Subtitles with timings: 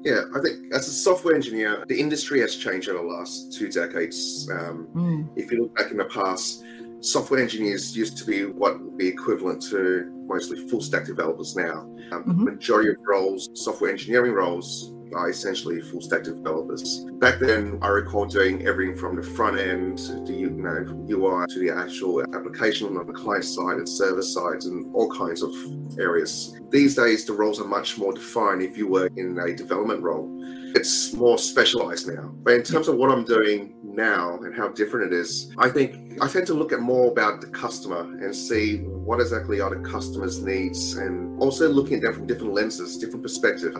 [0.00, 3.68] Yeah, I think as a software engineer, the industry has changed over the last two
[3.68, 4.48] decades.
[4.48, 5.28] Um, mm.
[5.36, 6.64] If you look back in the past,
[7.00, 11.80] software engineers used to be what would be equivalent to mostly full stack developers now.
[12.12, 12.44] Um, mm-hmm.
[12.44, 17.04] Majority of roles, software engineering roles, are essentially full stack developers.
[17.18, 21.46] Back then, I recall doing everything from the front end, to the you know, UI,
[21.48, 25.52] to the actual application on the client side and server sides and all kinds of
[25.98, 26.58] areas.
[26.70, 30.28] These days, the roles are much more defined if you work in a development role.
[30.74, 32.30] It's more specialized now.
[32.42, 36.20] But in terms of what I'm doing now and how different it is, I think
[36.20, 39.88] I tend to look at more about the customer and see what exactly are the
[39.88, 43.74] customer's needs and also looking at them from different lenses, different perspectives.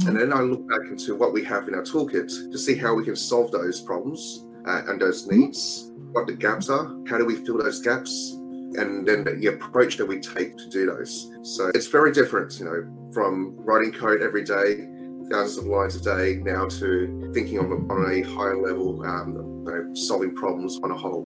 [0.00, 0.08] Mm-hmm.
[0.08, 2.94] And then I look back into what we have in our toolkit to see how
[2.94, 5.40] we can solve those problems uh, and those mm-hmm.
[5.40, 8.32] needs, what the gaps are, how do we fill those gaps,
[8.76, 11.30] and then the approach that we take to do those.
[11.42, 14.88] So it's very different, you know, from writing code every day,
[15.30, 19.34] thousands of lines a day, now to thinking on, on a higher level, um,
[19.66, 21.24] you know, solving problems on a whole.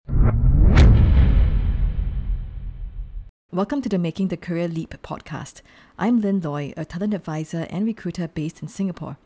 [3.51, 5.61] Welcome to the Making the Career Leap podcast.
[5.97, 9.17] I'm Lynn Loy, a talent advisor and recruiter based in Singapore.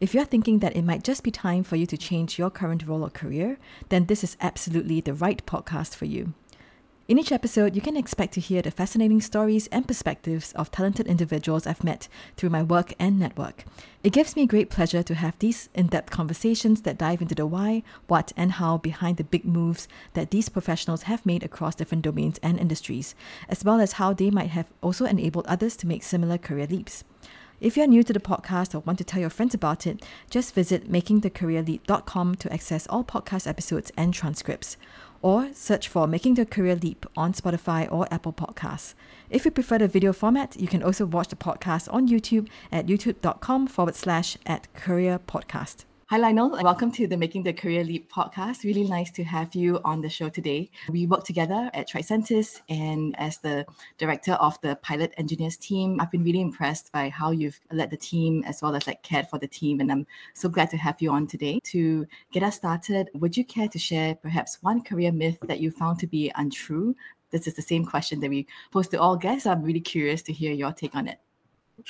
[0.00, 2.86] If you're thinking that it might just be time for you to change your current
[2.86, 3.56] role or career,
[3.88, 6.34] then this is absolutely the right podcast for you.
[7.10, 11.08] In each episode, you can expect to hear the fascinating stories and perspectives of talented
[11.08, 13.64] individuals I've met through my work and network.
[14.04, 17.48] It gives me great pleasure to have these in depth conversations that dive into the
[17.48, 22.04] why, what, and how behind the big moves that these professionals have made across different
[22.04, 23.16] domains and industries,
[23.48, 27.02] as well as how they might have also enabled others to make similar career leaps.
[27.60, 30.54] If you're new to the podcast or want to tell your friends about it, just
[30.54, 34.76] visit makingthecareerleap.com to access all podcast episodes and transcripts
[35.22, 38.94] or search for Making the Career Leap on Spotify or Apple Podcasts.
[39.28, 42.86] If you prefer the video format, you can also watch the podcast on YouTube at
[42.86, 45.84] youtube.com forward slash at career podcast.
[46.10, 46.58] Hi, Lionel.
[46.60, 48.64] Welcome to the Making the Career Leap podcast.
[48.64, 50.68] Really nice to have you on the show today.
[50.88, 53.64] We work together at Tricentis, and as the
[53.96, 57.96] director of the pilot engineers team, I've been really impressed by how you've led the
[57.96, 59.78] team as well as like cared for the team.
[59.78, 60.04] And I'm
[60.34, 61.60] so glad to have you on today.
[61.66, 65.70] To get us started, would you care to share perhaps one career myth that you
[65.70, 66.96] found to be untrue?
[67.30, 69.46] This is the same question that we pose to all guests.
[69.46, 71.20] I'm really curious to hear your take on it.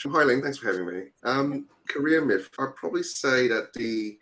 [0.06, 0.42] Hi, Ling.
[0.42, 1.04] Thanks for having me.
[1.24, 2.50] Um, career myth.
[2.58, 4.18] I'd probably say that the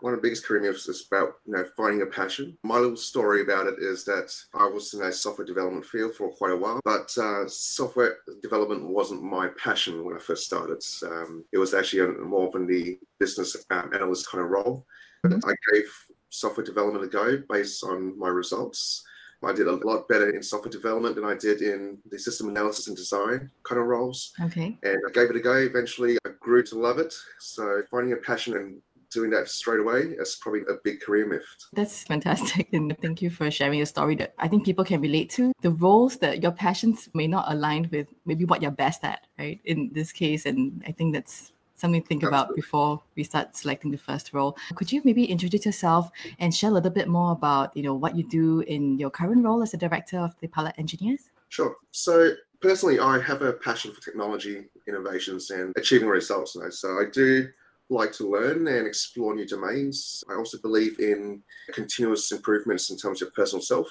[0.00, 2.56] one of the biggest career myths is about you know finding a passion.
[2.62, 6.30] My little story about it is that I was in a software development field for
[6.30, 10.82] quite a while, but uh, software development wasn't my passion when I first started.
[11.02, 14.86] Um, it was actually a, more of the business um, analyst kind of role.
[15.24, 15.48] Mm-hmm.
[15.48, 15.90] I gave
[16.28, 19.04] software development a go based on my results.
[19.44, 22.88] I did a lot better in software development than I did in the system analysis
[22.88, 24.32] and design kind of roles.
[24.40, 24.78] Okay.
[24.82, 25.54] And I gave it a go.
[25.54, 27.14] Eventually, I grew to love it.
[27.38, 28.80] So finding a passion and
[29.12, 31.44] doing that straight away is probably a big career myth.
[31.72, 32.68] That's fantastic.
[32.72, 35.52] And thank you for sharing a story that I think people can relate to.
[35.62, 39.60] The roles that your passions may not align with maybe what you're best at, right?
[39.64, 40.44] In this case.
[40.44, 42.38] And I think that's something to think Absolutely.
[42.38, 44.56] about before we start selecting the first role.
[44.74, 48.16] Could you maybe introduce yourself and share a little bit more about, you know, what
[48.16, 51.30] you do in your current role as a director of the Pilot Engineers?
[51.48, 51.76] Sure.
[51.92, 56.56] So personally, I have a passion for technology, innovations, and achieving results.
[56.70, 57.48] So I do
[57.88, 60.24] like to learn and explore new domains.
[60.28, 63.88] I also believe in continuous improvements in terms of personal self,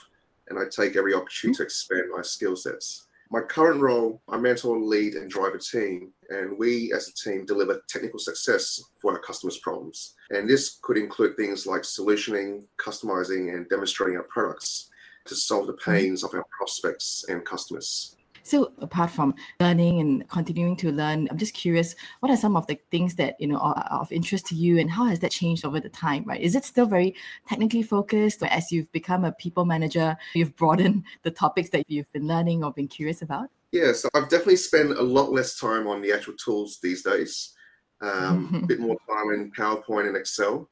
[0.50, 1.68] and I take every opportunity to mm-hmm.
[1.68, 3.05] expand my skill sets.
[3.32, 7.46] My current role, I mentor, lead, and drive a team, and we as a team
[7.46, 10.14] deliver technical success for our customers' problems.
[10.30, 14.90] And this could include things like solutioning, customizing, and demonstrating our products
[15.26, 15.92] to solve the mm-hmm.
[15.92, 18.15] pains of our prospects and customers.
[18.46, 22.68] So apart from learning and continuing to learn, I'm just curious, what are some of
[22.68, 25.66] the things that you know are, of interest to you, and how has that changed
[25.66, 26.24] over the time?
[26.26, 26.40] Right?
[26.40, 27.16] Is it still very
[27.48, 32.12] technically focused, or as you've become a people manager, you've broadened the topics that you've
[32.14, 33.50] been learning or been curious about?
[33.72, 37.54] Yeah, so I've definitely spent a lot less time on the actual tools these days.
[38.02, 40.70] Um, a bit more time in PowerPoint and Excel.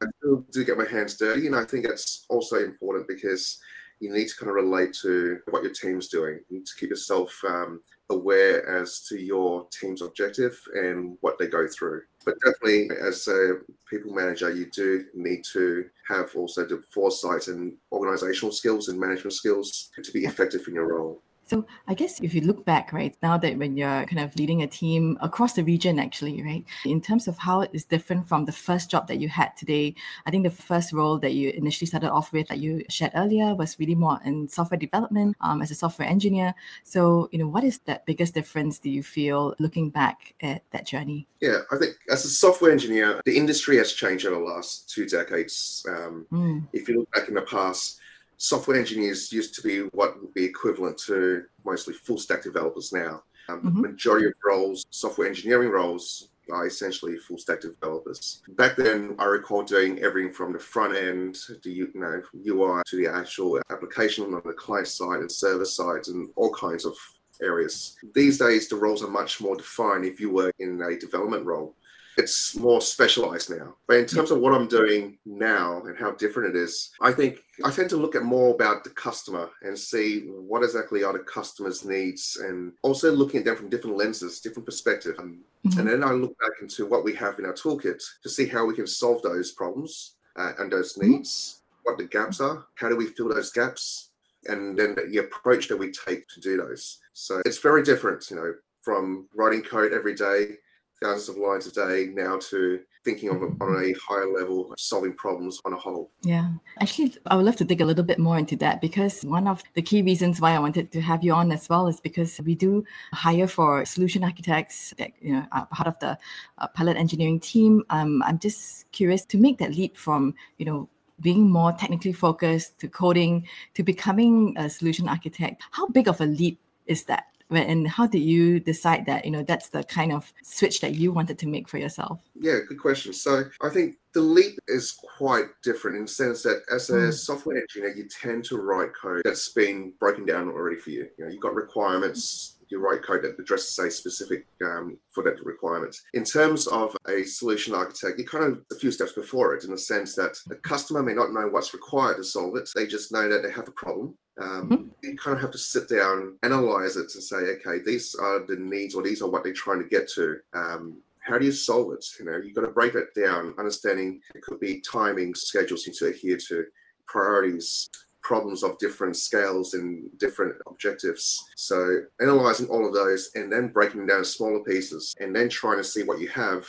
[0.00, 3.58] I still do get my hands dirty, and I think that's also important because
[4.00, 6.40] you need to kind of relate to what your team's doing.
[6.48, 11.46] You need to keep yourself um, aware as to your team's objective and what they
[11.46, 12.02] go through.
[12.24, 17.74] But definitely, as a people manager, you do need to have also the foresight and
[17.92, 21.22] organizational skills and management skills to be effective in your role.
[21.46, 24.62] So I guess if you look back, right, now that when you're kind of leading
[24.62, 28.44] a team across the region, actually, right, in terms of how it is different from
[28.44, 29.94] the first job that you had today,
[30.26, 33.54] I think the first role that you initially started off with, that you shared earlier,
[33.54, 36.52] was really more in software development um, as a software engineer.
[36.82, 40.84] So, you know, what is that biggest difference do you feel looking back at that
[40.84, 41.28] journey?
[41.40, 45.06] Yeah, I think as a software engineer, the industry has changed over the last two
[45.06, 45.86] decades.
[45.88, 46.66] Um, mm.
[46.72, 48.00] If you look back in the past,
[48.36, 53.22] software engineers used to be what would be equivalent to mostly full stack developers now.
[53.48, 53.80] Um, mm-hmm.
[53.82, 58.42] Majority of roles, software engineering roles, are essentially full stack developers.
[58.50, 62.96] Back then, I recall doing everything from the front end, the you know UI, to
[62.96, 66.94] the actual application on the client side and server sides, and all kinds of
[67.42, 67.96] areas.
[68.14, 71.74] These days, the roles are much more defined if you work in a development role
[72.16, 73.74] it's more specialized now.
[73.86, 77.40] But in terms of what I'm doing now and how different it is, I think
[77.64, 81.20] I tend to look at more about the customer and see what exactly are the
[81.20, 85.16] customer's needs and also looking at them from different lenses, different perspective.
[85.18, 85.78] Um, mm-hmm.
[85.78, 88.64] And then I look back into what we have in our toolkit to see how
[88.64, 91.12] we can solve those problems uh, and those mm-hmm.
[91.12, 91.90] needs, mm-hmm.
[91.90, 94.10] what the gaps are, how do we fill those gaps,
[94.46, 96.98] and then the approach that we take to do those.
[97.12, 100.56] So it's very different, you know, from writing code every day
[101.02, 105.60] thousands of lines a day now to thinking of on a higher level, solving problems
[105.64, 106.10] on a whole.
[106.22, 106.50] Yeah,
[106.80, 109.62] actually, I would love to dig a little bit more into that because one of
[109.74, 112.54] the key reasons why I wanted to have you on as well is because we
[112.54, 116.18] do hire for solution architects that you know are part of the
[116.58, 117.84] uh, pilot engineering team.
[117.90, 120.88] Um, I'm just curious to make that leap from you know
[121.20, 125.62] being more technically focused to coding to becoming a solution architect.
[125.70, 127.24] How big of a leap is that?
[127.50, 131.12] And how did you decide that you know that's the kind of switch that you
[131.12, 132.20] wanted to make for yourself?
[132.34, 133.12] Yeah good question.
[133.12, 137.12] So i think the leap is quite different in the sense that as a mm.
[137.12, 141.08] software engineer you tend to write code that's been broken down already for you.
[141.18, 145.44] You know you've got requirements you write code that addresses a specific um, for that
[145.44, 145.96] requirement.
[146.14, 149.70] In terms of a solution architect, you're kind of a few steps before it in
[149.70, 152.68] the sense that the customer may not know what's required to solve it.
[152.74, 154.88] They just know that they have a problem um, mm-hmm.
[155.02, 158.56] You kind of have to sit down, analyze it, and say, okay, these are the
[158.56, 160.38] needs, or these are what they're trying to get to.
[160.52, 162.04] Um, how do you solve it?
[162.18, 165.92] You know, you've got to break it down, understanding it could be timing, schedules you
[165.92, 166.64] need to adhere to,
[167.06, 167.88] priorities,
[168.26, 171.44] problems of different scales and different objectives.
[171.54, 175.78] So analyzing all of those and then breaking them down smaller pieces and then trying
[175.78, 176.66] to see what you have,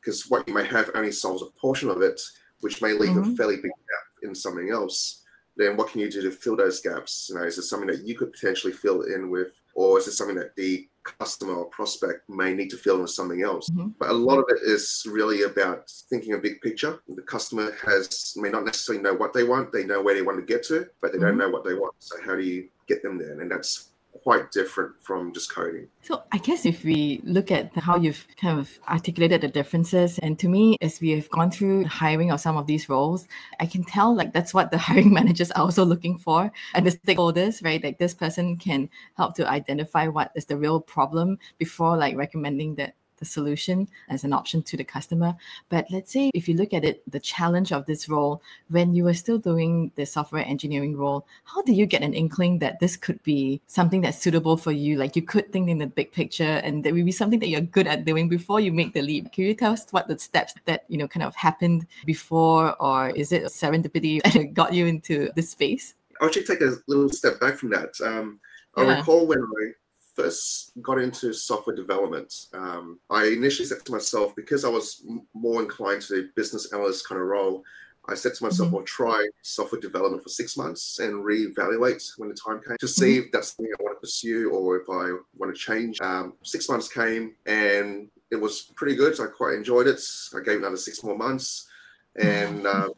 [0.00, 2.20] because um, what you may have only solves a portion of it,
[2.62, 3.32] which may leave mm-hmm.
[3.32, 5.22] a fairly big gap in something else
[5.56, 7.28] then what can you do to fill those gaps?
[7.28, 10.12] You know, is it something that you could potentially fill in with, or is it
[10.12, 13.68] something that the customer or prospect may need to fill in with something else?
[13.70, 13.88] Mm-hmm.
[13.98, 17.00] But a lot of it is really about thinking a big picture.
[17.08, 20.38] The customer has may not necessarily know what they want; they know where they want
[20.38, 21.26] to get to, but they mm-hmm.
[21.26, 21.94] don't know what they want.
[21.98, 23.40] So how do you get them there?
[23.40, 23.91] And that's
[24.22, 25.88] quite different from just coding.
[26.02, 30.38] So I guess if we look at how you've kind of articulated the differences, and
[30.38, 33.26] to me, as we have gone through hiring of some of these roles,
[33.60, 36.92] I can tell like that's what the hiring managers are also looking for, and the
[36.92, 37.82] stakeholders, right?
[37.82, 42.76] Like this person can help to identify what is the real problem before like recommending
[42.76, 45.34] that the solution as an option to the customer.
[45.68, 49.04] But let's say if you look at it, the challenge of this role, when you
[49.04, 52.96] were still doing the software engineering role, how do you get an inkling that this
[52.96, 54.96] could be something that's suitable for you?
[54.96, 57.60] Like you could think in the big picture and there will be something that you're
[57.60, 59.32] good at doing before you make the leap.
[59.32, 63.10] Can you tell us what the steps that, you know, kind of happened before or
[63.10, 65.94] is it serendipity that got you into this space?
[66.20, 67.94] I'll actually take a little step back from that.
[68.02, 68.40] Um,
[68.76, 68.98] I yeah.
[68.98, 69.72] recall when I
[70.14, 75.26] first got into software development, um, I initially said to myself, because I was m-
[75.34, 77.64] more inclined to business analyst kind of role,
[78.08, 78.78] I said to myself, mm-hmm.
[78.78, 83.18] I'll try software development for six months and reevaluate when the time came to see
[83.18, 83.26] mm-hmm.
[83.26, 86.00] if that's something I want to pursue or if I want to change.
[86.00, 89.20] Um, six months came and it was pretty good.
[89.20, 90.00] I quite enjoyed it.
[90.34, 91.68] I gave another six more months.
[92.16, 92.88] And uh,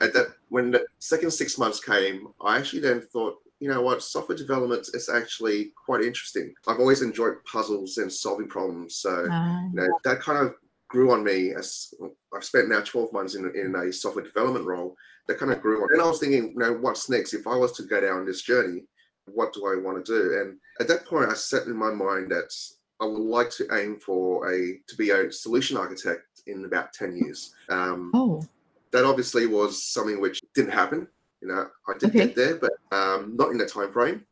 [0.00, 4.02] at that, when the second six months came, I actually then thought, you know what,
[4.02, 6.52] software development is actually quite interesting.
[6.66, 8.96] I've always enjoyed puzzles and solving problems.
[8.96, 10.54] So, uh, you know, that kind of
[10.88, 11.94] grew on me as
[12.34, 14.96] I've spent now 12 months in, in a software development role.
[15.28, 15.92] That kind of grew on.
[15.92, 17.34] And I was thinking, you know, what's next?
[17.34, 18.82] If I was to go down this journey,
[19.26, 20.40] what do I want to do?
[20.40, 22.52] And at that point, I set in my mind that
[23.00, 27.16] I would like to aim for a to be a solution architect in about 10
[27.16, 27.54] years.
[27.68, 28.42] Um, oh.
[28.90, 31.06] That obviously was something which didn't happen.
[31.42, 32.26] You know, I did okay.
[32.26, 34.24] get there, but um, not in that time frame.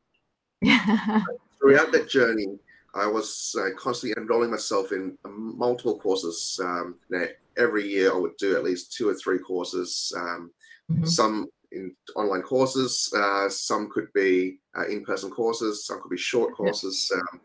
[1.58, 2.56] Throughout that journey,
[2.94, 6.58] I was uh, constantly enrolling myself in um, multiple courses.
[6.62, 6.94] Um,
[7.58, 10.12] every year, I would do at least two or three courses.
[10.16, 10.52] Um,
[10.90, 11.04] mm-hmm.
[11.04, 13.12] Some in online courses.
[13.16, 15.86] Uh, some could be uh, in-person courses.
[15.86, 17.10] Some could be short courses.
[17.14, 17.40] Um,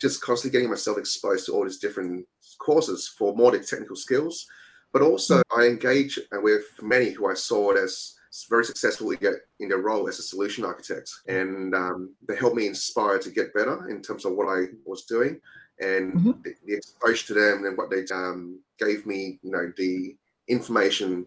[0.00, 2.26] just constantly getting myself exposed to all these different
[2.58, 4.46] courses for more technical skills.
[4.92, 5.60] But also, mm-hmm.
[5.60, 10.08] I engage with many who I saw as very successful in, get, in their role
[10.08, 14.24] as a solution architect, and um, they helped me inspire to get better in terms
[14.24, 15.40] of what I was doing,
[15.80, 16.32] and mm-hmm.
[16.42, 20.16] the, the, exposure to them and what they um, gave me, you know, the
[20.48, 21.26] information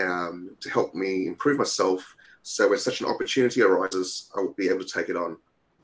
[0.00, 2.14] um, to help me improve myself.
[2.42, 5.36] So when such an opportunity arises, I will be able to take it on.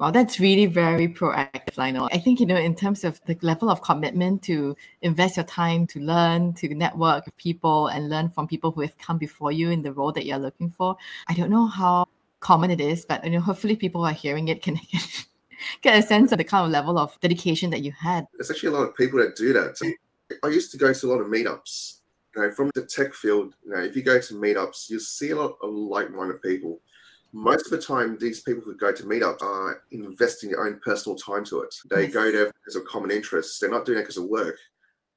[0.02, 2.08] Wow, that's really very proactive, Lionel.
[2.12, 5.86] I think, you know, in terms of the level of commitment to invest your time
[5.86, 9.70] to learn, to network with people and learn from people who have come before you
[9.70, 10.96] in the role that you're looking for.
[11.28, 12.08] I don't know how
[12.40, 14.80] common it is, but you know, hopefully people who are hearing it can
[15.82, 18.26] get a sense of the kind of level of dedication that you had.
[18.32, 19.94] There's actually a lot of people that do that.
[20.42, 22.00] I used to go to a lot of meetups
[22.34, 25.30] you know, from the tech field, you know, if you go to meetups, you see
[25.30, 26.80] a lot of like-minded people.
[27.32, 31.16] Most of the time, these people who go to meetups are investing their own personal
[31.16, 31.74] time to it.
[31.90, 32.12] They yes.
[32.12, 33.58] go there because of common interests.
[33.58, 34.58] They're not doing it because of work.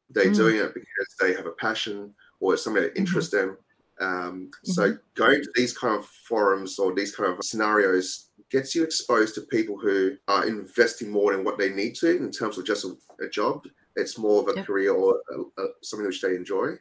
[0.09, 0.35] They're mm.
[0.35, 2.99] doing it because they have a passion or it's something that mm-hmm.
[2.99, 3.47] interests mm-hmm.
[3.47, 3.57] them.
[3.99, 4.71] Um, mm-hmm.
[4.71, 9.35] So going to these kind of forums or these kind of scenarios gets you exposed
[9.35, 12.85] to people who are investing more than what they need to in terms of just
[12.85, 13.65] a, a job.
[13.95, 14.65] It's more of a yep.
[14.65, 16.75] career or a, a, something which they enjoy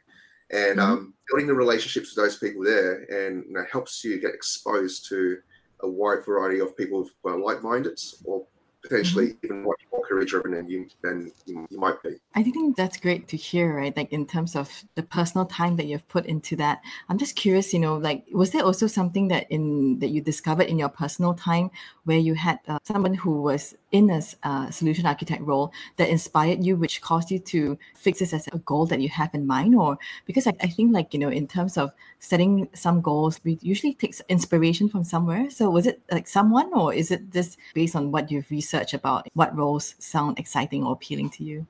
[0.51, 0.91] and mm-hmm.
[0.91, 5.07] um, building the relationships with those people there and you know, helps you get exposed
[5.09, 5.37] to
[5.81, 8.45] a wide variety of people who are like-minded or
[8.81, 9.45] potentially mm-hmm.
[9.45, 12.15] even much more career driven than you than you, you might be.
[12.37, 13.95] I think that's great to hear, right?
[13.95, 16.81] Like in terms of the personal time that you've put into that.
[17.07, 20.67] I'm just curious, you know, like was there also something that in that you discovered
[20.67, 21.71] in your personal time
[22.03, 26.61] where you had uh, someone who was in a uh, solution architect role that inspired
[26.61, 29.73] you, which caused you to fix this as a goal that you have in mind?
[29.73, 33.59] Or because I, I think like, you know, in terms of setting some goals, we
[33.61, 35.49] usually takes inspiration from somewhere.
[35.49, 39.29] So was it like someone or is it just based on what you've researched about
[39.35, 41.65] what roles sound exciting or appealing to you?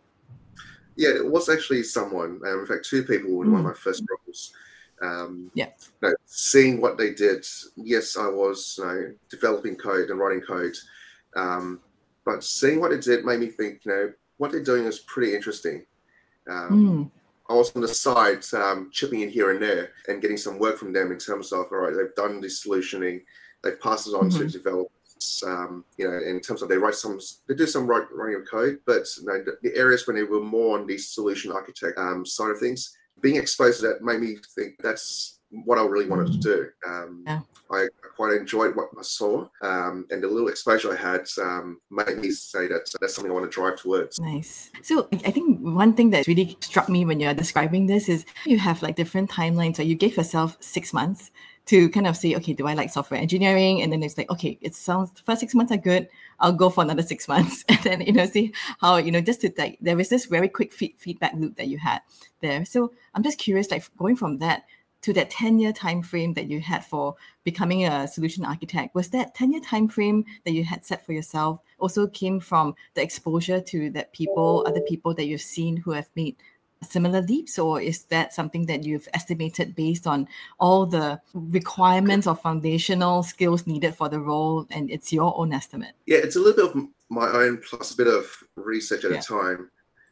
[0.95, 2.39] Yeah, it was actually someone.
[2.45, 3.51] Um, in fact, two people in mm.
[3.51, 3.69] one of mm.
[3.69, 4.53] my first roles.
[5.01, 5.69] Um, yeah.
[6.01, 7.45] You know, seeing what they did.
[7.75, 10.75] Yes, I was you know, developing code and writing code.
[11.35, 11.81] Um,
[12.25, 15.35] but seeing what they did made me think, you know, what they're doing is pretty
[15.35, 15.85] interesting.
[16.49, 17.11] Um, mm.
[17.49, 20.77] I was on the side um, chipping in here and there and getting some work
[20.77, 23.21] from them in terms of, all right, they've done this solutioning,
[23.63, 24.39] they've passed it on mm-hmm.
[24.39, 24.91] to developers.
[25.45, 28.47] Um, you know, in terms of they write some, they do some write, writing of
[28.49, 31.97] code, but you know, the, the, areas when they were more on the solution architect
[31.97, 36.07] um, side of things, being exposed to that made me think that's what I really
[36.07, 36.67] wanted to do.
[36.85, 37.39] Um, yeah.
[37.71, 42.17] I quite enjoyed what I saw, um, and the little exposure I had um, made
[42.17, 44.19] me say that that's something I want to drive towards.
[44.19, 44.69] Nice.
[44.83, 48.59] So I think one thing that really struck me when you're describing this is you
[48.59, 49.77] have like different timelines.
[49.77, 51.31] So you gave yourself six months
[51.65, 53.81] to kind of say, okay, do I like software engineering?
[53.81, 56.07] And then it's like, okay, it sounds the first six months are good.
[56.39, 59.41] I'll go for another six months, and then you know see how you know just
[59.41, 62.01] to like there was this very quick feed, feedback loop that you had
[62.41, 62.65] there.
[62.65, 64.63] So I'm just curious, like going from that
[65.05, 69.07] to that 10 year time frame that you had for becoming a solution architect was
[69.09, 73.03] that 10 year time frame that you had set for yourself also came from the
[73.03, 76.35] exposure to that people other people that you've seen who have made
[76.85, 80.27] similar leaps or is that something that you've estimated based on
[80.59, 85.93] all the requirements or foundational skills needed for the role and it's your own estimate
[86.05, 88.25] yeah it's a little bit of my own plus a bit of
[88.55, 89.19] research at yeah.
[89.19, 89.69] a time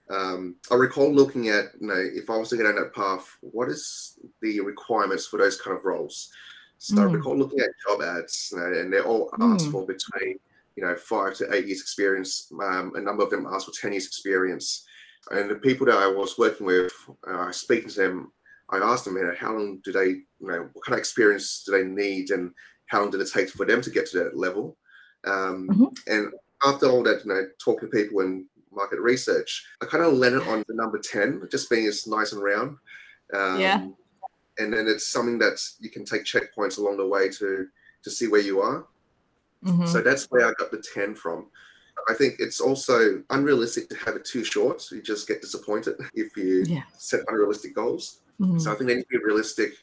[0.10, 3.38] um, I recall looking at, you know, if I was to get on that path,
[3.42, 6.30] what is the requirements for those kind of roles?
[6.78, 7.02] So mm.
[7.02, 9.72] I recall looking at job ads, you know, and they're all asked mm.
[9.72, 10.40] for between,
[10.76, 12.52] you know, five to eight years experience.
[12.62, 14.86] Um, a number of them asked for 10 years experience.
[15.32, 16.92] And the people that I was working with,
[17.28, 18.32] uh, speaking to them,
[18.70, 21.64] I asked them, you know, how long do they, you know, what kind of experience
[21.66, 22.52] do they need and
[22.88, 24.78] how long did it take for them to get to that level?
[25.26, 25.86] Um, mm-hmm.
[26.08, 26.34] And
[26.66, 30.48] after all that, you know, talking to people and market research, I kind of landed
[30.48, 32.78] on the number 10, just being as nice and round.
[33.34, 33.88] Um, yeah.
[34.58, 37.68] And then it's something that you can take checkpoints along the way to
[38.04, 38.86] to see where you are.
[39.64, 39.86] Mm-hmm.
[39.86, 41.48] So that's where I got the 10 from.
[42.10, 44.90] I think it's also unrealistic to have it too short.
[44.92, 46.84] You just get disappointed if you yeah.
[46.98, 48.22] set unrealistic goals.
[48.40, 48.60] Mm-hmm.
[48.60, 49.74] So I think they need to be realistic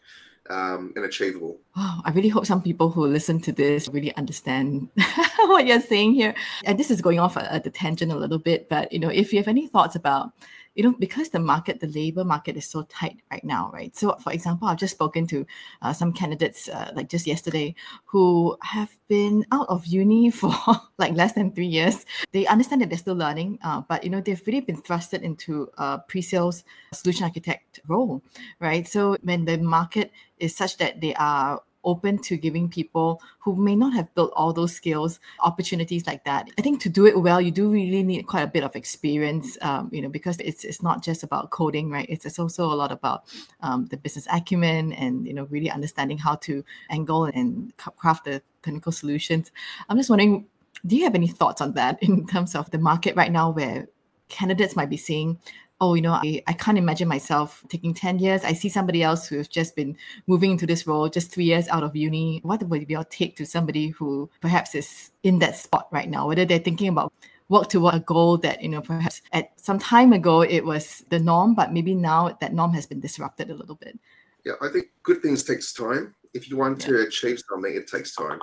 [0.50, 1.58] um, and achievable.
[1.76, 4.88] Oh, I really hope some people who listen to this really understand
[5.40, 6.34] what you're saying here.
[6.64, 9.32] And this is going off at the tangent a little bit, but you know, if
[9.32, 10.32] you have any thoughts about
[10.80, 13.94] you know, because the market, the labor market is so tight right now, right?
[13.94, 15.46] So, for example, I've just spoken to
[15.82, 17.75] uh, some candidates, uh, like just yesterday,
[18.06, 20.54] who have been out of uni for
[20.96, 22.06] like less than three years.
[22.32, 25.68] They understand that they're still learning, uh, but you know, they've really been thrusted into
[25.76, 28.22] a pre-sales solution architect role,
[28.58, 28.88] right?
[28.88, 33.75] So when the market is such that they are open to giving people who may
[33.75, 36.49] not have built all those skills opportunities like that.
[36.58, 39.56] I think to do it well, you do really need quite a bit of experience,
[39.62, 42.06] um, you know, because it's it's not just about coding, right?
[42.08, 43.25] It's, it's also a lot about
[43.60, 48.42] um, the business acumen and you know really understanding how to angle and craft the
[48.62, 49.50] technical solutions.
[49.88, 50.46] I'm just wondering,
[50.87, 53.88] do you have any thoughts on that in terms of the market right now, where
[54.28, 55.38] candidates might be seeing
[55.80, 58.44] oh, you know, I, I can't imagine myself taking 10 years.
[58.44, 59.96] I see somebody else who's just been
[60.26, 62.40] moving into this role just three years out of uni.
[62.42, 66.08] What would it be your take to somebody who perhaps is in that spot right
[66.08, 67.12] now, whether they're thinking about
[67.49, 71.18] work toward a goal that, you know, perhaps at some time ago it was the
[71.18, 73.99] norm, but maybe now that norm has been disrupted a little bit.
[74.44, 76.14] Yeah, I think good things takes time.
[76.34, 76.88] If you want yeah.
[76.88, 78.40] to achieve something, it takes time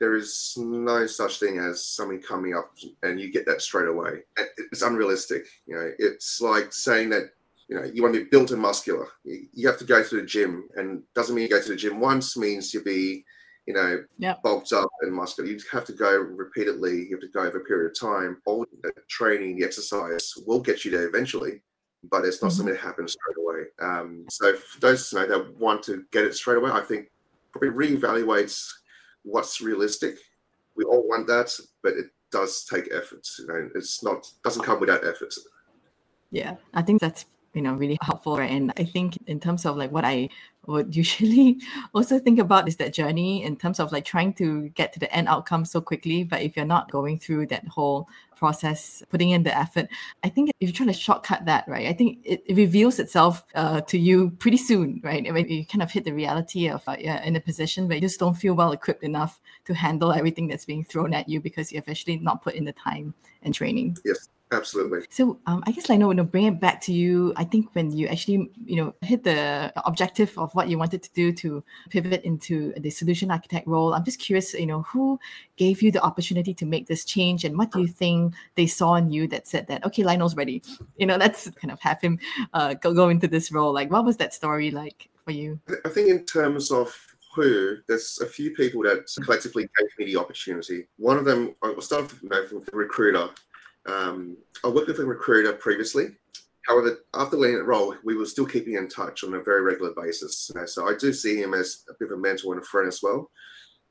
[0.00, 4.22] there is no such thing as something coming up and you get that straight away.
[4.72, 5.44] It's unrealistic.
[5.66, 7.30] You know, it's like saying that
[7.68, 9.06] you know you want to be built and muscular.
[9.24, 12.00] You have to go to the gym, and doesn't mean you go to the gym
[12.00, 13.24] once means you'll be
[13.66, 14.42] you know yep.
[14.42, 15.48] bulked up and muscular.
[15.48, 17.04] You have to go repeatedly.
[17.04, 18.40] You have to go over a period of time.
[18.46, 21.60] All the training, the exercise will get you there eventually.
[22.10, 22.56] But it's not mm-hmm.
[22.56, 23.64] something that happens straight away.
[23.78, 27.10] Um, so for those you know, that want to get it straight away, I think
[27.52, 28.72] probably reevaluates
[29.24, 30.16] what's realistic.
[30.76, 33.26] We all want that, but it does take effort.
[33.38, 35.34] You know, it's not doesn't come without effort.
[36.30, 39.76] Yeah, I think that's you know really helpful right and i think in terms of
[39.76, 40.28] like what i
[40.66, 41.58] would usually
[41.94, 45.12] also think about is that journey in terms of like trying to get to the
[45.14, 48.06] end outcome so quickly but if you're not going through that whole
[48.42, 49.86] process putting in the effort.
[50.24, 53.44] I think if you try to shortcut that right i think it, it reveals itself
[53.54, 55.26] uh, to you pretty soon right?
[55.28, 56.96] I mean, you kind of hit the reality of uh,
[57.28, 60.64] in a position where you just don't feel well equipped enough to handle everything that's
[60.64, 63.96] being thrown at you because you've actually not put in the time and training.
[64.04, 65.06] Yes Absolutely.
[65.10, 67.32] So um, I guess like, you know, bring it back to you.
[67.36, 71.10] I think when you actually, you know, hit the objective of what you wanted to
[71.12, 75.20] do to pivot into the solution architect role, I'm just curious, you know, who
[75.56, 78.96] gave you the opportunity to make this change and what do you think they saw
[78.96, 80.62] in you that said that, okay, Lionel's ready.
[80.96, 82.18] You know, let's kind of have him
[82.52, 83.72] uh, go, go into this role.
[83.72, 85.60] Like, what was that story like for you?
[85.84, 86.92] I think in terms of
[87.36, 90.88] who, there's a few people that collectively gave me the opportunity.
[90.96, 93.28] One of them, I'll start with, you know, from the recruiter.
[93.86, 96.08] Um, I worked with a recruiter previously.
[96.66, 99.92] However, after landing that role, we were still keeping in touch on a very regular
[99.96, 100.50] basis.
[100.66, 103.00] So I do see him as a bit of a mentor and a friend as
[103.02, 103.30] well.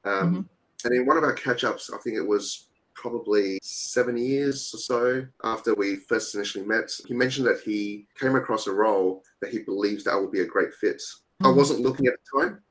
[0.06, 0.42] Um, mm-hmm.
[0.86, 4.78] And in one of our catch ups, I think it was probably seven years or
[4.78, 9.52] so after we first initially met, he mentioned that he came across a role that
[9.52, 10.98] he believes that would be a great fit.
[10.98, 11.48] Mm-hmm.
[11.48, 12.62] I wasn't looking at the time,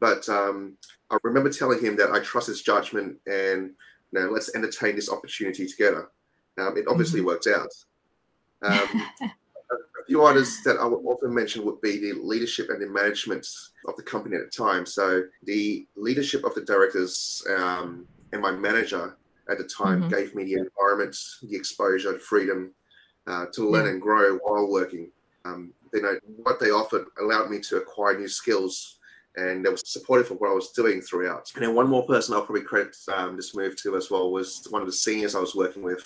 [0.00, 0.76] but um,
[1.10, 3.70] I remember telling him that I trust his judgment and
[4.12, 6.10] you know, let's entertain this opportunity together.
[6.58, 7.28] Um, it obviously mm-hmm.
[7.28, 7.68] worked out.
[8.62, 9.02] Um,
[9.70, 13.46] a few items that I would also mention would be the leadership and the management
[13.86, 14.86] of the company at the time.
[14.86, 19.16] So the leadership of the directors um, and my manager
[19.50, 20.10] at the time mm-hmm.
[20.10, 22.72] gave me the environment, the exposure, the freedom
[23.26, 23.92] uh, to learn yeah.
[23.92, 25.10] and grow while working.
[25.44, 28.98] Um, you know what they offered allowed me to acquire new skills
[29.36, 31.52] and they were supportive of what I was doing throughout.
[31.54, 34.66] And then one more person I'll probably credit um, this move to as well was
[34.70, 36.02] one of the seniors I was working with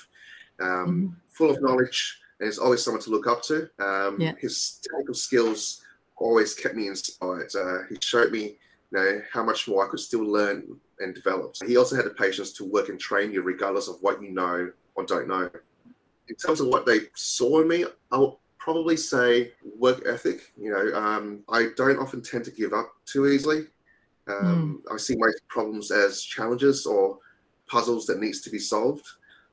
[0.60, 1.08] um, mm-hmm.
[1.28, 3.68] full of knowledge, and he's always someone to look up to.
[3.78, 4.34] Um, yeah.
[4.38, 5.82] His technical skills
[6.16, 7.50] always kept me inspired.
[7.54, 8.56] Uh, he showed me,
[8.92, 11.54] you know, how much more I could still learn and develop.
[11.66, 14.70] He also had the patience to work and train you regardless of what you know
[14.94, 15.50] or don't know.
[16.28, 20.52] In terms of what they saw in me, I would probably say work ethic.
[20.56, 23.66] You know, um, I don't often tend to give up too easily.
[24.28, 24.94] Um, mm.
[24.94, 27.18] I see my problems as challenges or
[27.66, 29.06] puzzles that needs to be solved.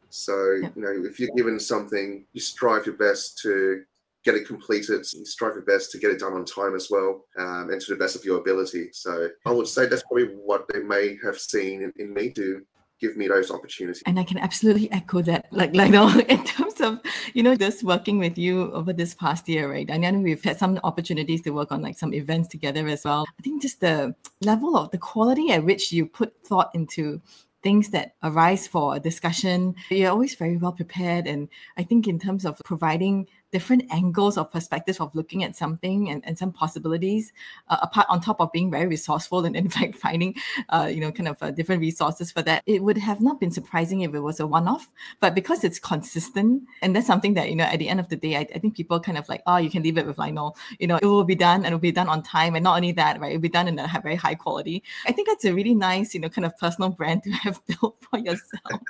[0.09, 0.69] So, yeah.
[0.75, 3.83] you know, if you're given something, you strive your best to
[4.23, 5.05] get it completed.
[5.13, 7.93] You strive your best to get it done on time as well, um, and to
[7.93, 8.89] the best of your ability.
[8.93, 12.61] So, I would say that's probably what they may have seen in, in me to
[12.99, 14.03] give me those opportunities.
[14.05, 15.47] And I can absolutely echo that.
[15.51, 16.99] Like, like now, in terms of
[17.33, 19.89] you know, just working with you over this past year, right?
[19.89, 23.25] And then we've had some opportunities to work on like some events together as well.
[23.39, 27.21] I think just the level of the quality at which you put thought into
[27.63, 29.75] things that arise for a discussion.
[29.89, 31.27] You're always very well prepared.
[31.27, 36.09] And I think in terms of providing different angles or perspectives of looking at something
[36.09, 37.31] and, and some possibilities
[37.69, 40.35] uh, apart on top of being very resourceful and in fact finding
[40.69, 43.51] uh, you know kind of uh, different resources for that it would have not been
[43.51, 44.91] surprising if it was a one-off.
[45.19, 48.15] But because it's consistent and that's something that you know at the end of the
[48.15, 50.57] day I, I think people kind of like oh you can leave it with Lionel
[50.79, 52.55] you know it will be done and it will be done on time.
[52.55, 54.83] And not only that right it will be done in a very high quality.
[55.05, 57.97] I think that's a really nice you know kind of personal brand to have built
[58.09, 58.81] for yourself.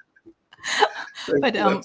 [1.42, 1.84] But um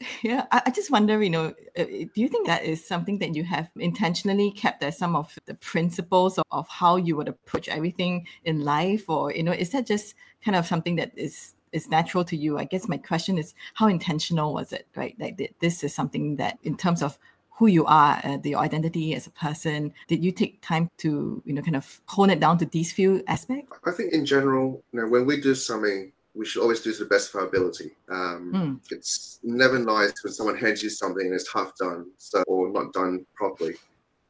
[0.22, 3.34] Yeah, I, I just wonder, you know, uh, do you think that is something that
[3.34, 7.68] you have intentionally kept as some of the principles of, of how you would approach
[7.68, 11.88] everything in life, or you know, is that just kind of something that is is
[11.88, 12.58] natural to you?
[12.58, 14.86] I guess my question is, how intentional was it?
[14.96, 17.18] Right, like this is something that, in terms of
[17.60, 19.92] who you are, uh, the identity as a person?
[20.08, 23.22] Did you take time to, you know, kind of hone it down to these few
[23.28, 23.78] aspects?
[23.84, 26.98] I think in general, you know, when we do something, we should always do to
[27.04, 27.90] the best of our ability.
[28.08, 28.92] Um, mm.
[28.92, 32.92] It's never nice when someone hands you something and it's half done, so or not
[32.92, 33.74] done properly.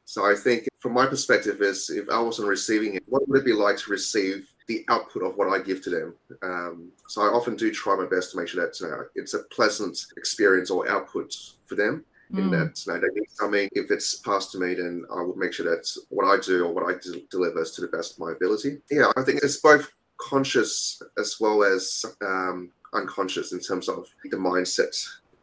[0.05, 3.45] So I think, from my perspective, is if I wasn't receiving it, what would it
[3.45, 6.15] be like to receive the output of what I give to them?
[6.43, 9.45] Um, so I often do try my best to make sure that uh, it's a
[9.45, 11.35] pleasant experience or output
[11.67, 12.51] for them in mm.
[12.51, 13.69] that you know, they need something.
[13.73, 16.73] If it's passed to me, then I will make sure that what I do or
[16.73, 16.99] what I
[17.31, 18.79] deliver is to the best of my ability.
[18.91, 19.91] Yeah, I think it's both
[20.31, 24.95] conscious as well as um, unconscious in terms of the mindset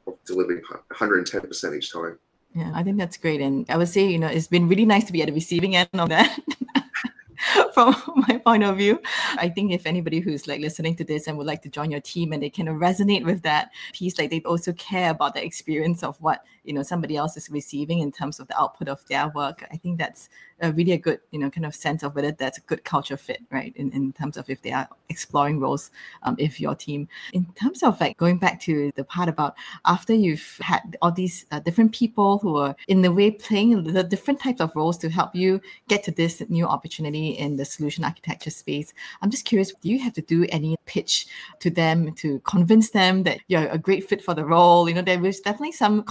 [0.08, 0.62] of delivering
[0.94, 2.18] 110% each time.
[2.56, 3.42] Yeah, I think that's great.
[3.42, 5.76] And I would say, you know, it's been really nice to be at the receiving
[5.76, 6.40] end of that.
[7.74, 7.96] from
[8.28, 9.00] my point of view.
[9.38, 12.02] I think if anybody who's like listening to this and would like to join your
[12.02, 16.04] team and they can resonate with that piece, like they also care about the experience
[16.04, 19.30] of what you know somebody else is receiving in terms of the output of their
[19.30, 19.66] work.
[19.72, 20.30] I think that's
[20.62, 23.18] a really a good you know kind of sense of whether that's a good culture
[23.18, 23.74] fit, right?
[23.76, 25.92] In, in terms of if they are exploring roles,
[26.24, 27.08] um, if your team.
[27.34, 31.46] In terms of like going back to the part about after you've had all these
[31.52, 35.10] uh, different people who are in the way playing the different types of roles to
[35.10, 38.94] help you get to this new opportunity in the solution architecture space.
[39.22, 41.28] I'm just curious, do you have to do any pitch
[41.60, 44.90] to them to convince them that you're a great fit for the role?
[44.90, 46.04] You know, there was definitely some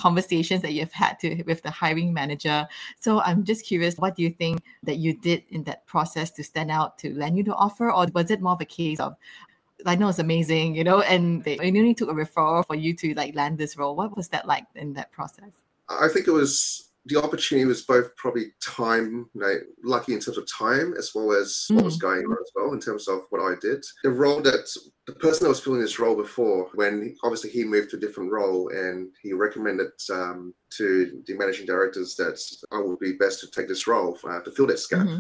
[0.46, 2.66] conversations that you've had to with the hiring manager.
[3.00, 6.44] So I'm just curious, what do you think that you did in that process to
[6.44, 9.16] stand out to land you the offer, or was it more of a case of
[9.84, 13.14] I know it's amazing, you know, and they only took a referral for you to
[13.14, 13.94] like land this role.
[13.94, 15.52] What was that like in that process?
[15.88, 20.38] I think it was the opportunity was both probably time, you know, lucky in terms
[20.38, 21.76] of time as well as mm.
[21.76, 22.02] what was mm.
[22.02, 23.84] going on as well in terms of what I did.
[24.02, 24.68] The role that
[25.06, 28.32] the person that was filling this role before, when obviously he moved to a different
[28.32, 32.40] role and he recommended um, to the managing directors that
[32.72, 35.06] I would be best to take this role uh, to fill that gap.
[35.06, 35.18] Mm-hmm.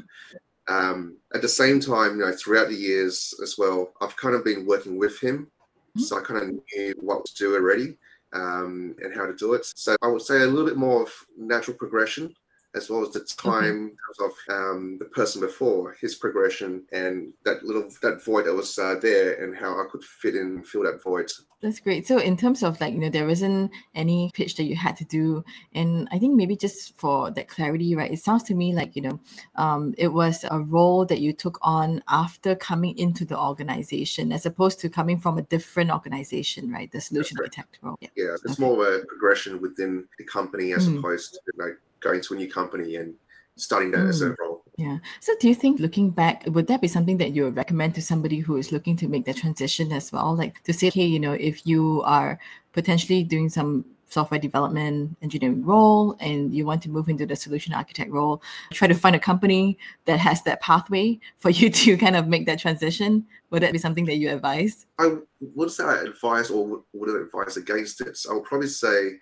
[0.68, 4.44] Um, at the same time, you know, throughout the years as well, I've kind of
[4.44, 5.52] been working with him.
[5.96, 6.00] Mm-hmm.
[6.00, 7.96] So I kind of knew what to do already
[8.32, 9.66] um, and how to do it.
[9.74, 12.34] So I would say a little bit more of natural progression
[12.76, 14.24] as well as the time mm-hmm.
[14.24, 18.96] of um, the person before his progression and that little that void that was uh,
[19.00, 21.30] there and how I could fit in fill that void.
[21.62, 22.06] That's great.
[22.06, 25.04] So in terms of like you know there wasn't any pitch that you had to
[25.06, 25.42] do,
[25.74, 28.12] and I think maybe just for that clarity, right?
[28.12, 29.20] It sounds to me like you know
[29.54, 34.44] um, it was a role that you took on after coming into the organization as
[34.44, 36.92] opposed to coming from a different organization, right?
[36.92, 37.96] The solution architect role.
[38.00, 38.62] Yeah, yeah it's okay.
[38.62, 40.98] more of a progression within the company as mm.
[40.98, 43.14] opposed to like going to a new company and
[43.56, 44.08] starting that mm.
[44.08, 44.62] as a role.
[44.76, 44.98] Yeah.
[45.20, 48.02] So do you think looking back, would that be something that you would recommend to
[48.02, 50.36] somebody who is looking to make that transition as well?
[50.36, 52.38] Like to say, hey, you know, if you are
[52.72, 57.72] potentially doing some software development engineering role and you want to move into the solution
[57.72, 62.16] architect role, try to find a company that has that pathway for you to kind
[62.16, 63.26] of make that transition.
[63.50, 64.86] Would that be something that you advise?
[64.98, 65.16] I
[65.54, 68.16] would say I advise or would advise against it.
[68.16, 69.12] So I would probably say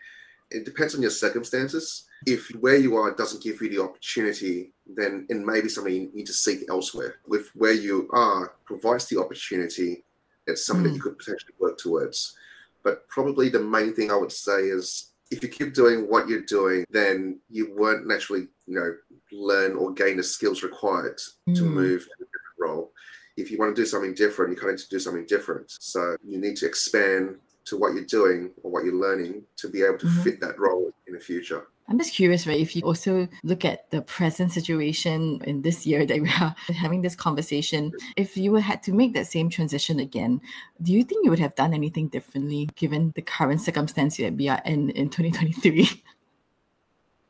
[0.51, 2.05] it depends on your circumstances.
[2.27, 6.11] If where you are doesn't give you the opportunity, then it may be something you
[6.15, 7.17] need to seek elsewhere.
[7.27, 10.05] With where you are provides the opportunity,
[10.47, 10.89] it's something mm.
[10.89, 12.37] that you could potentially work towards.
[12.83, 16.43] But probably the main thing I would say is if you keep doing what you're
[16.43, 18.95] doing, then you won't naturally, you know,
[19.33, 21.57] learn or gain the skills required mm.
[21.57, 22.93] to move to a different role.
[23.37, 25.75] If you want to do something different, you kind of need to do something different.
[25.81, 29.83] So you need to expand to what you're doing or what you're learning to be
[29.83, 30.23] able to mm-hmm.
[30.23, 31.67] fit that role in the future.
[31.87, 32.59] I'm just curious, right?
[32.59, 37.03] If you also look at the present situation in this year that we are having
[37.03, 40.41] this conversation, if you had to make that same transition again,
[40.81, 44.49] do you think you would have done anything differently given the current circumstance that we
[44.49, 46.03] are in in 2023?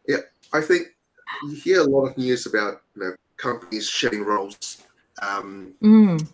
[0.07, 0.19] Yeah,
[0.53, 0.89] I think
[1.45, 4.83] you hear a lot of news about you know companies shedding roles
[5.23, 6.29] um, mm.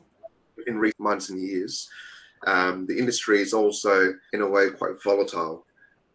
[0.67, 1.89] in recent months and years.
[2.47, 5.67] Um, the industry is also, in a way, quite volatile.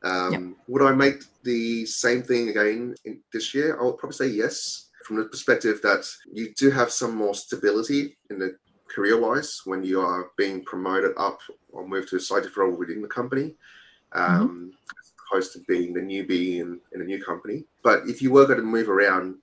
[0.05, 0.41] Um, yep.
[0.67, 3.77] Would I make the same thing again in, this year?
[3.79, 8.15] I would probably say yes, from the perspective that you do have some more stability
[8.29, 8.55] in the
[8.87, 11.39] career-wise when you are being promoted up
[11.71, 13.55] or moved to a different role within the company,
[14.13, 14.67] um, mm-hmm.
[14.99, 17.65] as opposed to being the newbie in, in a new company.
[17.83, 19.35] But if you were going to move around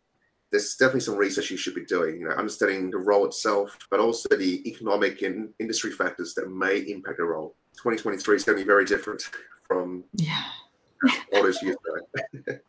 [0.52, 4.00] there's definitely some research you should be doing, you know, understanding the role itself, but
[4.00, 7.54] also the economic and industry factors that may impact a role.
[7.78, 9.30] 2023 is going to be very different
[9.72, 10.44] from yeah
[11.32, 11.76] all those years
[12.14, 12.60] back.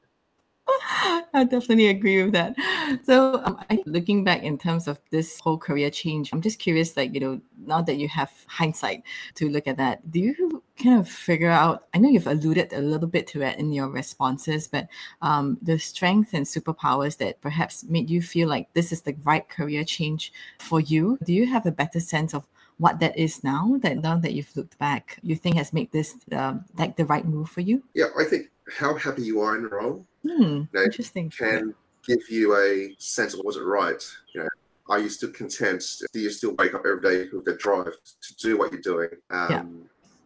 [1.33, 2.55] I definitely agree with that.
[3.03, 6.95] So, um, I, looking back in terms of this whole career change, I'm just curious,
[6.95, 9.03] like, you know, now that you have hindsight
[9.35, 11.87] to look at that, do you kind of figure out?
[11.93, 14.87] I know you've alluded a little bit to it in your responses, but
[15.21, 19.47] um, the strength and superpowers that perhaps made you feel like this is the right
[19.49, 22.47] career change for you, do you have a better sense of
[22.83, 26.09] what that is now that now that you've looked back you think has made this
[26.39, 28.43] um, like the right move for you yeah i think
[28.79, 31.29] how happy you are in the role Hmm, you know, interesting.
[31.29, 31.75] Can
[32.07, 34.01] give you a sense of was it right?
[34.33, 34.49] You know,
[34.89, 35.83] are you still content?
[36.13, 39.09] Do you still wake up every day with the drive to do what you're doing?
[39.29, 39.63] Um, yeah.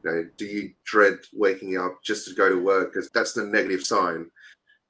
[0.03, 2.93] You know, do you dread waking up just to go to work?
[2.93, 4.29] Because that's the negative sign.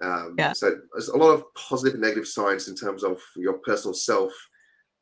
[0.01, 0.53] Um, yeah.
[0.53, 4.33] So there's a lot of positive and negative signs in terms of your personal self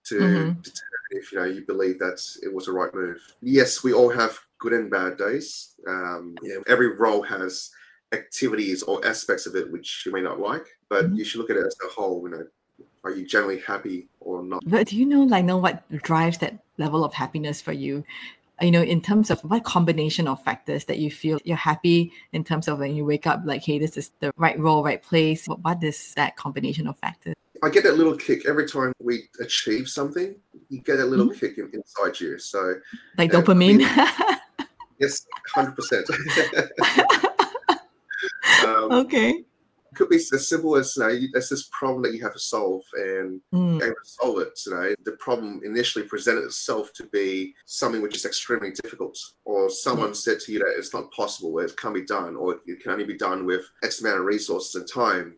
[0.05, 0.59] to mm-hmm.
[0.61, 3.19] determine if you know you believe that it was the right move.
[3.41, 5.75] Yes, we all have good and bad days.
[5.87, 7.71] Um, yeah, every role has
[8.11, 11.15] activities or aspects of it which you may not like, but mm-hmm.
[11.15, 12.21] you should look at it as a whole.
[12.23, 12.47] You know,
[13.03, 14.63] are you generally happy or not?
[14.65, 18.03] But do you know, like, know what drives that level of happiness for you?
[18.61, 22.43] You know, in terms of what combination of factors that you feel you're happy in
[22.43, 25.47] terms of when you wake up, like, hey, this is the right role, right place.
[25.47, 27.35] What, what is that combination of factors?
[27.63, 30.35] I get that little kick every time we achieve something.
[30.69, 31.39] You get a little mm-hmm.
[31.39, 32.37] kick in, inside you.
[32.39, 32.75] So,
[33.17, 33.79] like uh, dopamine.
[34.99, 36.07] yes, hundred percent.
[38.65, 39.43] Um, okay.
[39.95, 42.81] Could be as simple as you know, there's this problem that you have to solve,
[42.95, 43.93] and mm.
[44.03, 44.59] solve it.
[44.65, 49.69] You know, the problem initially presented itself to be something which is extremely difficult, or
[49.69, 50.15] someone mm.
[50.15, 53.05] said to you that it's not possible, it can't be done, or it can only
[53.05, 55.37] be done with X amount of resources and time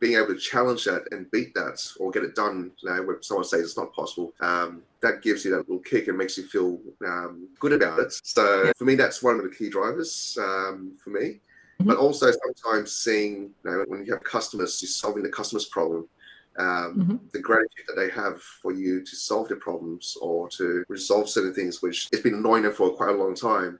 [0.00, 3.22] being able to challenge that and beat that or get it done you know, when
[3.22, 6.44] someone says it's not possible um, that gives you that little kick and makes you
[6.44, 8.72] feel um, good about it so yeah.
[8.76, 11.40] for me that's one of the key drivers um, for me
[11.80, 16.08] but also sometimes seeing you know, when you have customers, you're solving the customer's problem.
[16.58, 17.16] Um, mm-hmm.
[17.32, 21.54] The gratitude that they have for you to solve their problems or to resolve certain
[21.54, 23.78] things, which it's been annoying them for quite a long time,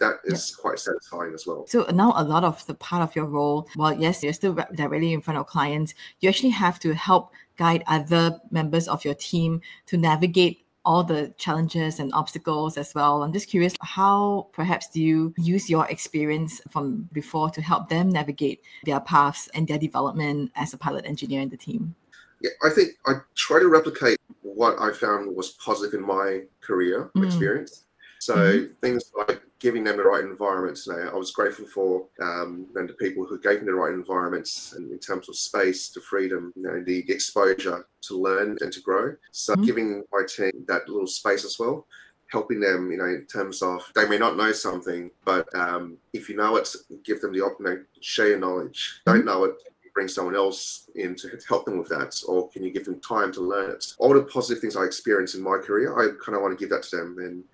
[0.00, 0.62] that is yeah.
[0.62, 1.66] quite satisfying as well.
[1.66, 5.12] So now a lot of the part of your role, well, yes, you're still directly
[5.12, 5.94] in front of clients.
[6.20, 11.32] You actually have to help guide other members of your team to navigate all the
[11.38, 13.22] challenges and obstacles as well.
[13.22, 18.10] I'm just curious, how perhaps do you use your experience from before to help them
[18.10, 21.94] navigate their paths and their development as a pilot engineer in the team?
[22.40, 27.10] Yeah, I think I try to replicate what I found was positive in my career
[27.16, 27.24] mm.
[27.24, 27.83] experience.
[28.24, 28.72] So mm-hmm.
[28.80, 30.86] things like giving them the right environments.
[30.86, 33.92] You know, I was grateful for um, and the people who gave me the right
[33.92, 38.72] environments and in terms of space, the freedom, you know, the exposure to learn and
[38.72, 39.14] to grow.
[39.30, 39.64] So mm-hmm.
[39.64, 41.86] giving my team that little space as well
[42.28, 46.28] helping them, you know, in terms of they may not know something, but um, if
[46.28, 46.68] you know it,
[47.04, 49.00] give them the opportunity, share your knowledge.
[49.06, 49.12] Mm-hmm.
[49.12, 49.54] Don't know it,
[49.94, 53.32] bring someone else in to help them with that, or can you give them time
[53.34, 53.92] to learn it?
[53.98, 56.70] All the positive things I experienced in my career, I kind of want to give
[56.70, 57.44] that to them and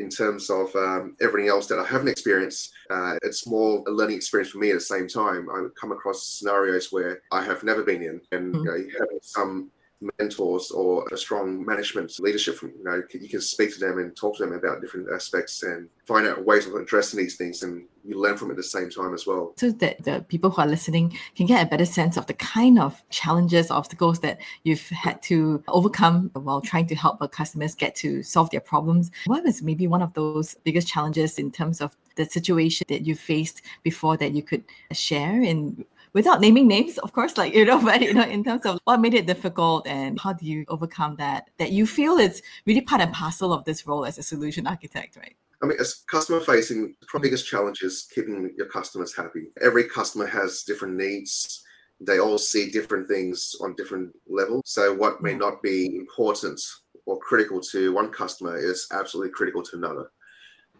[0.00, 2.72] in terms of um, everything else that I haven't experienced.
[2.90, 5.48] Uh, it's more a learning experience for me at the same time.
[5.50, 8.64] I come across scenarios where I have never been in, and mm-hmm.
[8.64, 9.70] you know, having some
[10.18, 14.16] mentors or a strong management leadership from you know you can speak to them and
[14.16, 17.84] talk to them about different aspects and find out ways of addressing these things and
[18.04, 19.52] you learn from it at the same time as well.
[19.56, 22.78] So that the people who are listening can get a better sense of the kind
[22.78, 27.94] of challenges obstacles that you've had to overcome while trying to help our customers get
[27.96, 29.10] to solve their problems.
[29.26, 33.14] What was maybe one of those biggest challenges in terms of the situation that you
[33.14, 37.80] faced before that you could share in without naming names, of course, like, you know,
[37.84, 41.16] but, you know, in terms of what made it difficult and how do you overcome
[41.16, 44.66] that, that you feel is really part and parcel of this role as a solution
[44.66, 45.36] architect, right?
[45.62, 49.48] I mean, as customer facing, the biggest challenge is keeping your customers happy.
[49.60, 51.62] Every customer has different needs.
[52.00, 54.62] They all see different things on different levels.
[54.64, 56.58] So, what may not be important
[57.04, 60.10] or critical to one customer is absolutely critical to another.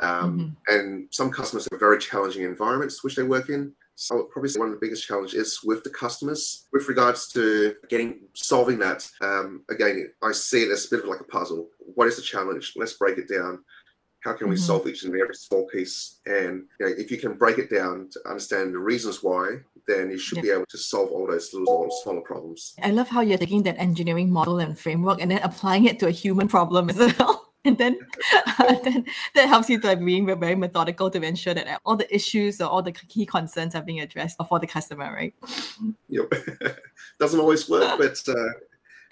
[0.00, 0.74] Um, mm-hmm.
[0.74, 3.72] And some customers have very challenging environments which they work in.
[4.00, 6.88] So I would probably say one of the biggest challenges is with the customers with
[6.88, 9.06] regards to getting solving that.
[9.20, 11.68] Um, again, I see it as a bit of like a puzzle.
[11.78, 12.72] What is the challenge?
[12.76, 13.62] Let's break it down.
[14.20, 14.64] How can we mm-hmm.
[14.64, 16.20] solve each and every small piece?
[16.24, 20.10] And you know, if you can break it down to understand the reasons why, then
[20.10, 20.42] you should yeah.
[20.42, 22.74] be able to solve all those little smaller problems.
[22.82, 26.06] I love how you're taking that engineering model and framework and then applying it to
[26.06, 27.98] a human problem as well and then,
[28.58, 32.60] uh, then that helps you to being very methodical to ensure that all the issues
[32.60, 35.34] or all the key concerns are being addressed for the customer, right?
[36.08, 36.32] Yep.
[37.18, 38.48] Doesn't always work, but uh,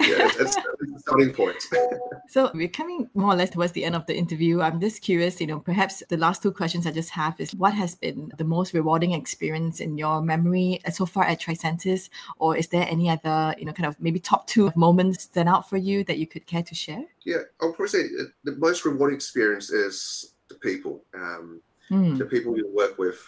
[0.01, 1.57] yeah, it's, a starting point.
[2.29, 4.61] so we're coming more or less towards the end of the interview.
[4.61, 7.75] I'm just curious, you know, perhaps the last two questions I just have is what
[7.75, 12.69] has been the most rewarding experience in your memory so far at Tricentis, or is
[12.69, 16.05] there any other, you know, kind of maybe top two moments stand out for you
[16.05, 17.05] that you could care to share?
[17.25, 21.05] Yeah, I'll probably say uh, the most rewarding experience is the people.
[21.15, 22.19] Um, mm.
[22.19, 23.21] the people you work with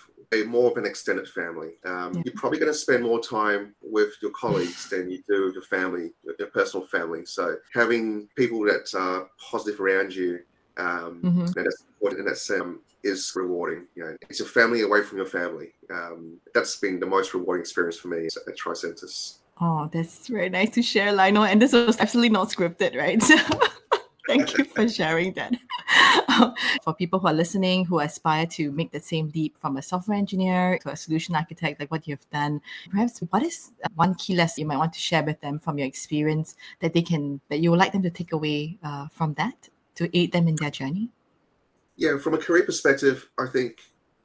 [0.46, 1.70] more of an extended family.
[1.84, 2.22] Um, yeah.
[2.26, 5.64] You're probably going to spend more time with your colleagues than you do with your
[5.64, 7.24] family, your personal family.
[7.26, 10.40] So having people that are positive around you,
[10.76, 11.46] um, mm-hmm.
[11.46, 13.86] that's important, and that's um, is rewarding.
[13.94, 15.72] You know, it's a family away from your family.
[15.90, 19.38] Um, that's been the most rewarding experience for me at Tricentis.
[19.60, 21.44] Oh, that's very nice to share, Lionel.
[21.44, 23.22] And this was absolutely not scripted, right?
[24.30, 25.56] Thank you for sharing that.
[26.84, 30.16] for people who are listening who aspire to make the same leap from a software
[30.16, 34.62] engineer to a solution architect, like what you've done, perhaps what is one key lesson
[34.62, 37.70] you might want to share with them from your experience that they can that you
[37.70, 41.10] would like them to take away uh, from that to aid them in their journey?
[41.96, 43.80] Yeah, from a career perspective, I think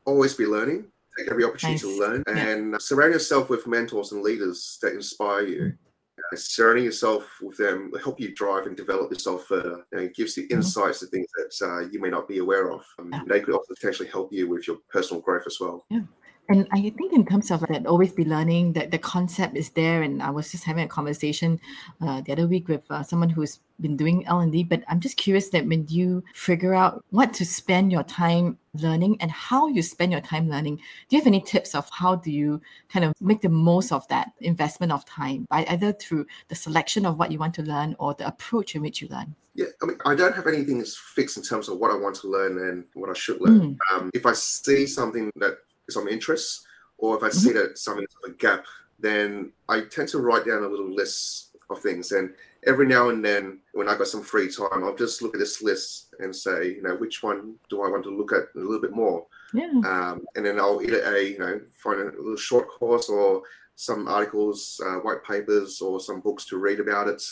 [0.05, 0.85] always be learning.
[1.17, 1.97] Take every opportunity nice.
[1.97, 2.77] to learn and yeah.
[2.79, 5.61] surround yourself with mentors and leaders that inspire you.
[5.61, 5.85] Mm-hmm
[6.33, 9.85] surrounding yourself with them will help you drive and develop yourself further.
[9.91, 10.57] You know, it gives you mm-hmm.
[10.57, 12.83] insights to things that uh, you may not be aware of.
[12.99, 13.21] Um, yeah.
[13.27, 15.85] They could also potentially help you with your personal growth as well.
[15.89, 16.01] Yeah.
[16.47, 20.03] And I think in terms of that, always be learning that the concept is there.
[20.03, 21.59] And I was just having a conversation
[22.01, 24.63] uh, the other week with uh, someone who's been doing L and D.
[24.63, 29.17] But I'm just curious that when you figure out what to spend your time learning
[29.21, 32.31] and how you spend your time learning, do you have any tips of how do
[32.31, 36.55] you kind of make the most of that investment of time, by either through the
[36.55, 39.35] selection of what you want to learn or the approach in which you learn?
[39.55, 42.15] Yeah, I mean, I don't have anything that's fixed in terms of what I want
[42.17, 43.59] to learn and what I should learn.
[43.59, 43.77] Mm.
[43.93, 46.65] Um, if I see something that some interests,
[46.97, 47.37] or if I mm-hmm.
[47.37, 48.65] see that something's a gap,
[48.99, 52.11] then I tend to write down a little list of things.
[52.11, 52.33] And
[52.65, 55.61] every now and then, when I've got some free time, I'll just look at this
[55.61, 58.81] list and say, you know, which one do I want to look at a little
[58.81, 59.25] bit more?
[59.53, 59.71] Yeah.
[59.85, 63.43] Um, and then I'll either a you know find a little short course or
[63.75, 67.23] some articles, uh, white papers, or some books to read about it.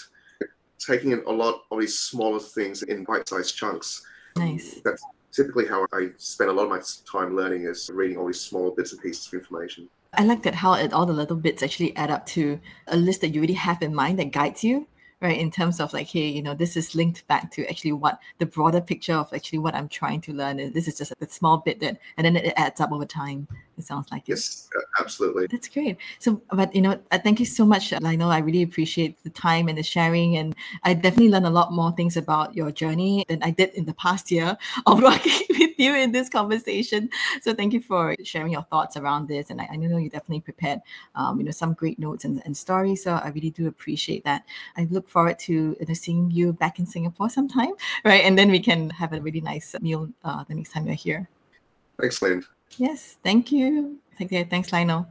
[0.78, 4.06] Taking a lot of these smaller things in bite-sized chunks.
[4.36, 4.82] Nice.
[4.84, 6.80] That's typically how I spend a lot of my
[7.12, 9.90] time learning is reading all these small bits and pieces of information.
[10.14, 13.22] I like that how it, all the little bits actually add up to a list
[13.22, 14.88] that you already have in mind that guides you
[15.24, 18.20] right in terms of like hey you know this is linked back to actually what
[18.38, 20.60] the broader picture of actually what i'm trying to learn.
[20.60, 23.48] Is this is just a small bit that and then it adds up over time.
[23.78, 24.84] It sounds like yes it.
[25.00, 25.48] absolutely.
[25.48, 25.98] That's great.
[26.20, 29.30] So but you know uh, thank you so much I know i really appreciate the
[29.30, 33.26] time and the sharing and i definitely learned a lot more things about your journey
[33.30, 37.10] than i did in the past year of working with you in this conversation.
[37.42, 40.42] So thank you for sharing your thoughts around this and i, I know you definitely
[40.42, 40.82] prepared
[41.16, 44.44] um, you know some great notes and, and stories so i really do appreciate that.
[44.78, 47.74] I look forward to you know, seeing you back in Singapore sometime,
[48.04, 48.24] right?
[48.26, 51.30] And then we can have a really nice meal uh, the next time you're here.
[52.00, 52.44] Thanks, Lynn.
[52.78, 54.00] Yes, thank you.
[54.18, 54.44] Thank you.
[54.46, 55.08] Thanks, Lionel.